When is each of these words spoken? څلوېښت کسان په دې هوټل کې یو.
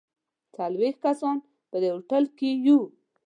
څلوېښت 0.55 0.99
کسان 1.05 1.37
په 1.69 1.77
دې 1.81 1.89
هوټل 1.95 2.23
کې 2.37 2.49
یو. 2.65 2.79